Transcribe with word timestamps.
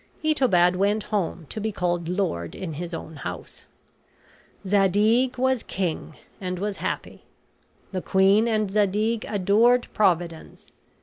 Itobad 0.23 0.77
went 0.77 1.03
home 1.13 1.45
to 1.49 1.59
be 1.61 1.71
called 1.71 2.09
lord 2.09 2.55
in 2.55 2.73
his 2.73 2.91
own 2.91 3.17
house. 3.17 3.67
Zadig 4.67 5.37
was 5.37 5.61
king, 5.61 6.17
and 6.41 6.57
was 6.57 6.77
happy. 6.77 7.21
The 7.91 8.01
queen 8.01 8.47
and 8.47 8.71
Zadig 8.71 9.25
adored 9.29 9.85
Providence. 9.93 10.71